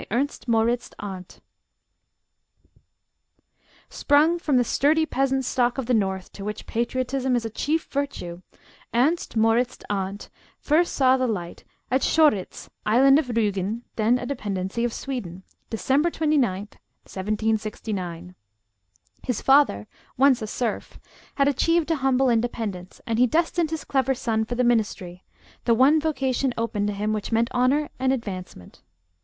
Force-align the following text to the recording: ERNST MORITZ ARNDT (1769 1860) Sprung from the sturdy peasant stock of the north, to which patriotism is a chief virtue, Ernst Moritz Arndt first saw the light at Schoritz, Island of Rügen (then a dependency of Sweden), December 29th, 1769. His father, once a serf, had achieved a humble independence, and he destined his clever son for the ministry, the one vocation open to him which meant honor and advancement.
ERNST 0.09 0.47
MORITZ 0.47 0.93
ARNDT 0.97 1.41
(1769 1.41 1.41
1860) 3.85 4.01
Sprung 4.01 4.39
from 4.39 4.57
the 4.57 4.63
sturdy 4.63 5.05
peasant 5.05 5.45
stock 5.45 5.77
of 5.77 5.85
the 5.85 5.93
north, 5.93 6.31
to 6.33 6.43
which 6.43 6.65
patriotism 6.65 7.35
is 7.35 7.45
a 7.45 7.51
chief 7.51 7.85
virtue, 7.85 8.41
Ernst 8.95 9.37
Moritz 9.37 9.77
Arndt 9.91 10.31
first 10.57 10.93
saw 10.95 11.17
the 11.17 11.27
light 11.27 11.63
at 11.91 12.01
Schoritz, 12.01 12.67
Island 12.83 13.19
of 13.19 13.27
Rügen 13.27 13.83
(then 13.95 14.17
a 14.17 14.25
dependency 14.25 14.83
of 14.83 14.91
Sweden), 14.91 15.43
December 15.69 16.09
29th, 16.09 16.81
1769. 17.05 18.33
His 19.21 19.39
father, 19.39 19.85
once 20.17 20.41
a 20.41 20.47
serf, 20.47 20.99
had 21.35 21.47
achieved 21.47 21.91
a 21.91 21.97
humble 21.97 22.31
independence, 22.31 23.01
and 23.05 23.19
he 23.19 23.27
destined 23.27 23.69
his 23.69 23.83
clever 23.85 24.15
son 24.15 24.45
for 24.45 24.55
the 24.55 24.63
ministry, 24.63 25.23
the 25.65 25.75
one 25.75 25.99
vocation 26.01 26.55
open 26.57 26.87
to 26.87 26.93
him 26.93 27.13
which 27.13 27.31
meant 27.31 27.49
honor 27.51 27.89
and 27.99 28.11
advancement. 28.11 28.81